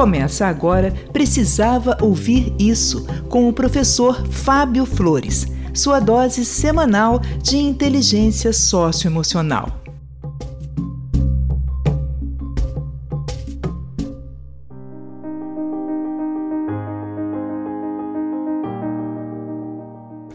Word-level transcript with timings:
Começa 0.00 0.46
agora 0.46 0.94
Precisava 1.12 1.98
Ouvir 2.00 2.54
Isso, 2.58 3.06
com 3.28 3.46
o 3.46 3.52
professor 3.52 4.26
Fábio 4.28 4.86
Flores, 4.86 5.46
sua 5.74 6.00
dose 6.00 6.42
semanal 6.42 7.20
de 7.42 7.58
inteligência 7.58 8.50
socioemocional. 8.50 9.68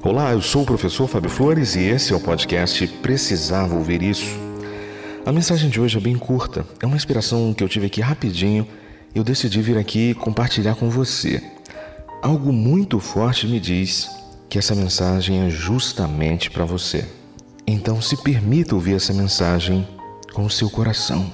Olá, 0.03 0.31
eu 0.33 0.43
sou 0.43 0.61
o 0.61 0.65
professor 0.67 1.07
Fábio 1.07 1.31
Flores 1.31 1.75
e 1.75 1.79
esse 1.79 2.13
é 2.13 2.15
o 2.15 2.19
podcast 2.19 2.85
Precisava 3.01 3.73
Ouvir 3.73 4.03
Isso. 4.03 4.29
A 5.25 5.31
mensagem 5.31 5.71
de 5.71 5.81
hoje 5.81 5.97
é 5.97 6.01
bem 6.01 6.19
curta, 6.19 6.67
é 6.79 6.85
uma 6.85 6.95
inspiração 6.95 7.51
que 7.51 7.63
eu 7.63 7.67
tive 7.67 7.87
aqui 7.87 7.99
rapidinho 7.99 8.67
eu 9.15 9.23
decidi 9.23 9.61
vir 9.61 9.77
aqui 9.77 10.13
compartilhar 10.13 10.75
com 10.75 10.89
você. 10.89 11.41
Algo 12.21 12.51
muito 12.51 12.99
forte 12.99 13.47
me 13.47 13.61
diz 13.61 14.09
que 14.49 14.59
essa 14.59 14.75
mensagem 14.75 15.47
é 15.47 15.49
justamente 15.49 16.51
para 16.51 16.65
você. 16.65 17.07
Então 17.65 18.01
se 18.01 18.17
permita 18.17 18.75
ouvir 18.75 18.95
essa 18.95 19.13
mensagem 19.13 19.87
com 20.33 20.43
o 20.43 20.49
seu 20.49 20.69
coração. 20.69 21.31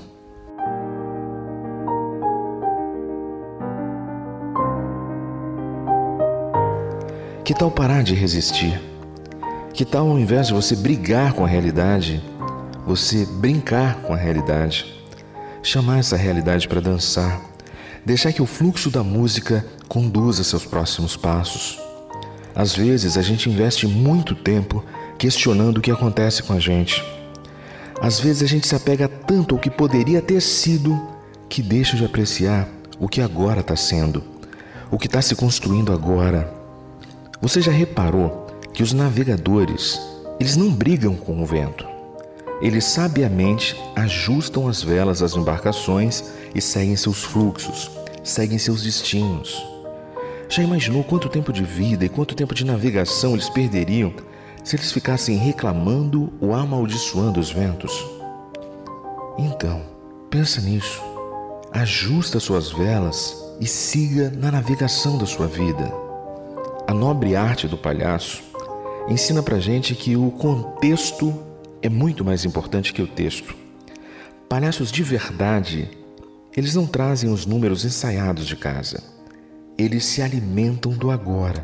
Que 7.44 7.56
tal 7.56 7.72
parar 7.72 8.04
de 8.04 8.14
resistir? 8.14 8.80
Que 9.74 9.84
tal, 9.84 10.08
ao 10.08 10.20
invés 10.20 10.48
de 10.48 10.54
você 10.54 10.76
brigar 10.76 11.34
com 11.34 11.44
a 11.44 11.48
realidade, 11.48 12.22
você 12.86 13.26
brincar 13.26 13.96
com 14.04 14.14
a 14.14 14.18
realidade? 14.18 14.86
Chamar 15.64 16.00
essa 16.00 16.16
realidade 16.16 16.68
para 16.68 16.80
dançar, 16.80 17.51
deixar 18.06 18.34
que 18.34 18.42
o 18.42 18.46
fluxo 18.46 18.90
da 18.90 19.04
música 19.04 19.66
conduza 19.88 20.44
seus 20.44 20.66
próximos 20.66 21.16
passos. 21.16 21.80
Às 22.56 22.76
vezes 22.76 23.18
a 23.18 23.22
gente 23.22 23.50
investe 23.50 23.88
muito 23.88 24.36
tempo 24.36 24.84
questionando 25.18 25.78
o 25.78 25.82
que 25.82 25.92
acontece 25.92 26.44
com 26.44 26.54
a 26.54 26.60
gente. 26.60 27.04
Às 28.02 28.20
vezes 28.20 28.44
a 28.44 28.48
gente 28.48 28.68
se 28.68 28.76
apega 28.76 29.08
tanto 29.08 29.56
ao 29.56 29.62
que 29.62 29.70
poderia 29.70 30.22
ter 30.22 30.42
sido 30.42 31.00
que 31.48 31.62
deixa 31.62 31.96
de 31.96 32.04
apreciar 32.04 32.68
o 33.00 33.08
que 33.08 33.22
agora 33.22 33.62
está 33.62 33.76
sendo, 33.76 34.24
o 34.90 34.98
que 34.98 35.08
está 35.08 35.22
se 35.22 35.36
construindo 35.36 35.92
agora 35.92 36.62
você 37.42 37.60
já 37.60 37.72
reparou 37.72 38.46
que 38.72 38.84
os 38.84 38.94
navegadores, 38.94 40.00
eles 40.40 40.56
não 40.56 40.72
brigam 40.72 41.16
com 41.16 41.42
o 41.42 41.46
vento. 41.46 41.91
Eles 42.62 42.86
sabiamente 42.86 43.76
ajustam 43.96 44.68
as 44.68 44.84
velas 44.84 45.24
às 45.24 45.36
embarcações 45.36 46.24
e 46.54 46.62
seguem 46.62 46.96
seus 46.96 47.24
fluxos, 47.24 47.90
seguem 48.24 48.60
seus 48.60 48.84
destinos. 48.84 49.66
Já 50.48 50.62
imaginou 50.62 51.04
quanto 51.04 51.28
tempo 51.28 51.52
de 51.52 51.64
vida 51.64 52.06
e 52.06 52.10
quanto 52.10 52.36
tempo 52.36 52.54
de 52.54 52.66
navegação 52.66 53.34
eles 53.34 53.50
perderiam 53.50 54.14
se 54.64 54.76
eles 54.76 54.92
ficassem 54.92 55.38
reclamando 55.38 56.32
ou 56.40 56.54
amaldiçoando 56.54 57.40
os 57.40 57.50
ventos? 57.50 57.92
Então, 59.40 59.82
pensa 60.30 60.62
nisso. 60.62 61.02
Ajusta 61.72 62.40
suas 62.40 62.70
velas 62.70 63.36
e 63.60 63.66
siga 63.66 64.30
na 64.30 64.52
navegação 64.52 65.18
da 65.18 65.26
sua 65.26 65.48
vida. 65.48 65.92
A 66.88 66.94
nobre 66.94 67.36
arte 67.36 67.68
do 67.68 67.78
palhaço 67.78 68.44
ensina 69.08 69.42
pra 69.42 69.60
gente 69.60 69.96
que 69.96 70.16
o 70.16 70.30
contexto 70.32 71.34
é 71.82 71.90
muito 71.90 72.24
mais 72.24 72.46
importante 72.46 72.94
que 72.94 73.02
o 73.02 73.08
texto. 73.08 73.56
Palhaços 74.48 74.92
de 74.92 75.02
verdade, 75.02 75.90
eles 76.56 76.76
não 76.76 76.86
trazem 76.86 77.32
os 77.32 77.46
números 77.46 77.86
ensaiados 77.86 78.46
de 78.46 78.56
casa. 78.56 79.02
Eles 79.78 80.06
se 80.06 80.22
alimentam 80.22 80.92
do 80.92 81.10
agora. 81.10 81.64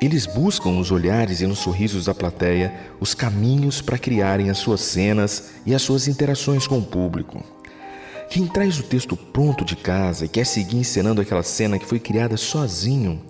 Eles 0.00 0.24
buscam 0.24 0.70
nos 0.70 0.90
olhares 0.90 1.40
e 1.40 1.46
nos 1.46 1.58
sorrisos 1.58 2.06
da 2.06 2.14
plateia 2.14 2.72
os 3.00 3.12
caminhos 3.12 3.82
para 3.82 3.98
criarem 3.98 4.48
as 4.50 4.58
suas 4.58 4.80
cenas 4.80 5.50
e 5.66 5.74
as 5.74 5.82
suas 5.82 6.08
interações 6.08 6.66
com 6.66 6.78
o 6.78 6.84
público. 6.84 7.42
Quem 8.30 8.46
traz 8.46 8.78
o 8.78 8.84
texto 8.84 9.16
pronto 9.16 9.64
de 9.64 9.74
casa 9.74 10.24
e 10.24 10.28
quer 10.28 10.46
seguir 10.46 10.76
encenando 10.76 11.20
aquela 11.20 11.42
cena 11.42 11.78
que 11.78 11.86
foi 11.86 11.98
criada 11.98 12.36
sozinho 12.36 13.20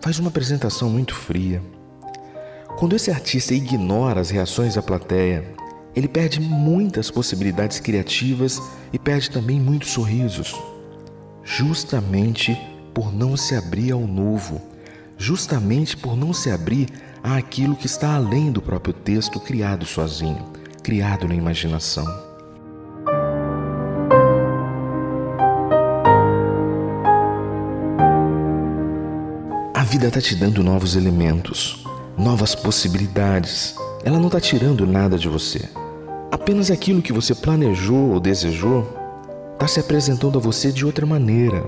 faz 0.00 0.18
uma 0.18 0.28
apresentação 0.28 0.90
muito 0.90 1.14
fria. 1.14 1.62
Quando 2.78 2.94
esse 2.94 3.10
artista 3.10 3.54
ignora 3.54 4.20
as 4.20 4.30
reações 4.30 4.74
da 4.74 4.82
plateia, 4.82 5.44
ele 5.94 6.08
perde 6.08 6.40
muitas 6.40 7.10
possibilidades 7.10 7.80
criativas 7.80 8.60
e 8.92 8.98
perde 8.98 9.30
também 9.30 9.60
muitos 9.60 9.90
sorrisos, 9.90 10.54
justamente 11.44 12.56
por 12.94 13.12
não 13.12 13.36
se 13.36 13.54
abrir 13.54 13.92
ao 13.92 14.06
novo, 14.06 14.60
justamente 15.16 15.96
por 15.96 16.16
não 16.16 16.32
se 16.32 16.50
abrir 16.50 16.88
àquilo 17.22 17.76
que 17.76 17.86
está 17.86 18.14
além 18.14 18.50
do 18.50 18.62
próprio 18.62 18.94
texto 18.94 19.38
criado 19.40 19.84
sozinho, 19.84 20.52
criado 20.82 21.28
na 21.28 21.34
imaginação. 21.34 22.30
vida 29.90 30.06
está 30.06 30.20
te 30.20 30.36
dando 30.36 30.62
novos 30.62 30.94
elementos, 30.94 31.84
novas 32.16 32.54
possibilidades. 32.54 33.74
Ela 34.04 34.20
não 34.20 34.28
está 34.28 34.40
tirando 34.40 34.86
nada 34.86 35.18
de 35.18 35.28
você. 35.28 35.68
Apenas 36.30 36.70
aquilo 36.70 37.02
que 37.02 37.12
você 37.12 37.34
planejou 37.34 38.12
ou 38.12 38.20
desejou 38.20 38.86
está 39.54 39.66
se 39.66 39.80
apresentando 39.80 40.38
a 40.38 40.40
você 40.40 40.70
de 40.70 40.86
outra 40.86 41.04
maneira, 41.04 41.60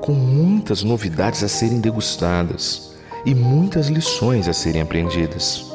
com 0.00 0.12
muitas 0.12 0.82
novidades 0.82 1.42
a 1.42 1.48
serem 1.48 1.80
degustadas 1.80 2.92
e 3.24 3.34
muitas 3.34 3.88
lições 3.88 4.46
a 4.46 4.52
serem 4.52 4.82
aprendidas. 4.82 5.72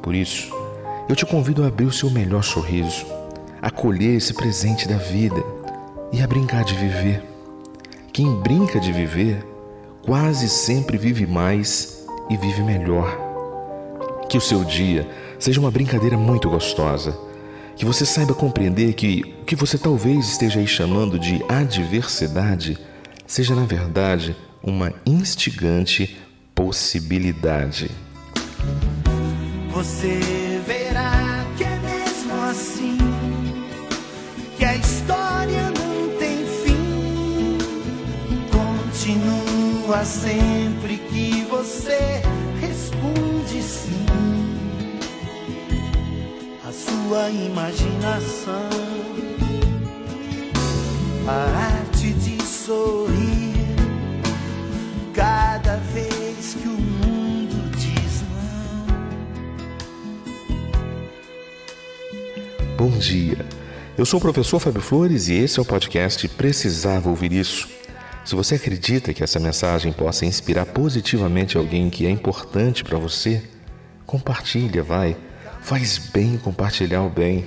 Por 0.00 0.14
isso, 0.14 0.54
eu 1.08 1.16
te 1.16 1.26
convido 1.26 1.64
a 1.64 1.66
abrir 1.66 1.86
o 1.86 1.92
seu 1.92 2.08
melhor 2.10 2.44
sorriso, 2.44 3.04
a 3.60 3.70
colher 3.70 4.16
esse 4.16 4.32
presente 4.32 4.86
da 4.86 4.96
vida 4.96 5.42
e 6.12 6.22
a 6.22 6.26
brincar 6.26 6.64
de 6.64 6.74
viver. 6.74 7.22
Quem 8.12 8.40
brinca 8.40 8.78
de 8.78 8.92
viver 8.92 9.44
quase 10.02 10.48
sempre 10.48 10.96
vive 10.96 11.26
mais 11.26 12.06
e 12.30 12.36
vive 12.36 12.62
melhor. 12.62 13.18
Que 14.28 14.38
o 14.38 14.40
seu 14.40 14.64
dia 14.64 15.08
seja 15.38 15.60
uma 15.60 15.70
brincadeira 15.70 16.16
muito 16.16 16.48
gostosa. 16.48 17.27
Que 17.78 17.84
você 17.84 18.04
saiba 18.04 18.34
compreender 18.34 18.92
que 18.94 19.22
o 19.40 19.44
que 19.44 19.54
você 19.54 19.78
talvez 19.78 20.30
esteja 20.30 20.58
aí 20.58 20.66
chamando 20.66 21.16
de 21.16 21.40
adversidade 21.48 22.76
seja, 23.24 23.54
na 23.54 23.64
verdade, 23.64 24.34
uma 24.60 24.92
instigante 25.06 26.18
possibilidade. 26.56 27.88
Você 29.70 30.60
verá 30.66 31.46
que 31.56 31.62
é 31.62 31.78
mesmo 31.78 32.34
assim, 32.50 32.98
que 34.56 34.64
a 34.64 34.74
história 34.74 35.70
não 35.70 36.18
tem 36.18 36.44
fim. 36.64 37.58
Continua 38.50 40.04
sempre 40.04 40.96
que 40.96 41.46
você 41.48 42.22
responde 42.60 43.62
sim. 43.62 44.07
Sua 47.08 47.30
imaginação, 47.30 48.68
a 51.26 51.78
arte 51.78 52.12
de 52.12 52.42
sorrir 52.42 53.54
cada 55.14 55.76
vez 55.94 56.52
que 56.52 56.68
o 56.68 56.72
mundo 56.72 57.70
diz 57.78 58.22
não. 62.60 62.76
Bom 62.76 62.90
dia. 62.98 63.38
Eu 63.96 64.04
sou 64.04 64.18
o 64.18 64.20
professor 64.20 64.60
Fábio 64.60 64.82
Flores 64.82 65.28
e 65.28 65.34
esse 65.34 65.58
é 65.58 65.62
o 65.62 65.64
podcast 65.64 66.28
Precisava 66.28 67.08
Ouvir 67.08 67.32
Isso. 67.32 67.70
Se 68.22 68.34
você 68.34 68.56
acredita 68.56 69.14
que 69.14 69.24
essa 69.24 69.40
mensagem 69.40 69.94
possa 69.94 70.26
inspirar 70.26 70.66
positivamente 70.66 71.56
alguém 71.56 71.88
que 71.88 72.04
é 72.04 72.10
importante 72.10 72.84
para 72.84 72.98
você, 72.98 73.42
compartilha, 74.04 74.82
vai. 74.82 75.16
Faz 75.60 75.98
bem 75.98 76.38
compartilhar 76.38 77.02
o 77.02 77.10
bem. 77.10 77.44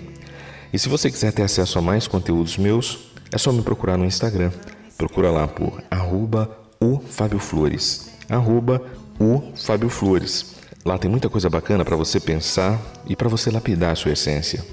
E 0.71 0.79
se 0.79 0.87
você 0.87 1.09
quiser 1.09 1.31
ter 1.33 1.43
acesso 1.43 1.79
a 1.79 1.81
mais 1.81 2.07
conteúdos 2.07 2.57
meus, 2.57 3.11
é 3.31 3.37
só 3.37 3.51
me 3.51 3.61
procurar 3.61 3.97
no 3.97 4.05
Instagram. 4.05 4.51
Procura 4.97 5.31
lá 5.31 5.47
por 5.47 5.81
arroba 5.89 6.49
o 6.79 6.99
Fábio 6.99 7.39
Flores. 7.39 8.11
Arroba 8.29 8.81
o 9.19 9.51
Fábio 9.55 9.89
Flores. 9.89 10.55
Lá 10.83 10.97
tem 10.97 11.09
muita 11.09 11.29
coisa 11.29 11.49
bacana 11.49 11.85
para 11.85 11.95
você 11.95 12.19
pensar 12.19 12.79
e 13.05 13.15
para 13.15 13.29
você 13.29 13.51
lapidar 13.51 13.91
a 13.91 13.95
sua 13.95 14.13
essência. 14.13 14.63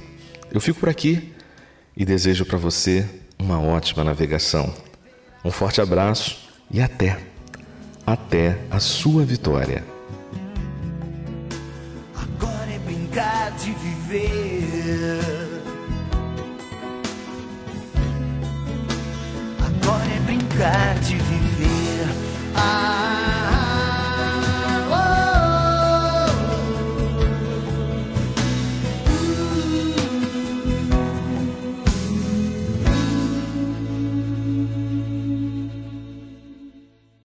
Eu 0.51 0.61
fico 0.61 0.81
por 0.81 0.89
aqui 0.89 1.35
e 1.97 2.05
desejo 2.05 2.47
para 2.47 2.57
você 2.57 3.07
uma 3.39 3.61
ótima 3.61 4.03
navegação. 4.03 4.73
Um 5.45 5.51
forte 5.51 5.81
abraço 5.81 6.39
e 6.71 6.81
até, 6.81 7.19
até 8.07 8.59
a 8.71 8.81
sua 8.81 9.25
vitória. 9.25 9.98
De 13.69 13.75
viver. 13.75 15.21
Agora 19.61 20.05
é 20.05 20.21
brincar. 20.21 20.99
de 21.01 21.17
viver. 21.17 21.48